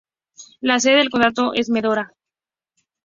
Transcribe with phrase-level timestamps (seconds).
[0.61, 2.15] La sede del condado es Medora.